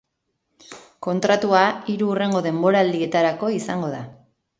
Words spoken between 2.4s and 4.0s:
denboraldietarako izango